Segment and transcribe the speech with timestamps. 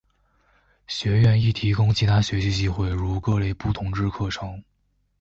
[0.87, 4.63] 学院亦提供其他学习机会如各类不同之课程。